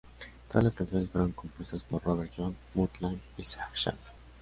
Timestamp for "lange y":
3.01-3.43